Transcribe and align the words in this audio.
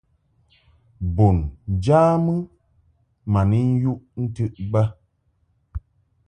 Bun 1.15 1.37
njamɨ 1.75 2.33
ma 3.31 3.41
ni 3.49 3.59
yuʼ 3.81 3.99
ntɨʼ 4.23 4.45
bə. 4.71 4.81